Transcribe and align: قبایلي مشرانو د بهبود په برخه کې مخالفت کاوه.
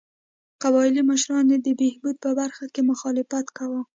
قبایلي 0.63 1.01
مشرانو 1.11 1.55
د 1.65 1.67
بهبود 1.79 2.15
په 2.23 2.29
برخه 2.39 2.65
کې 2.73 2.81
مخالفت 2.91 3.45
کاوه. 3.57 3.81